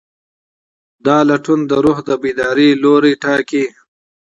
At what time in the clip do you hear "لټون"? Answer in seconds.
1.29-1.59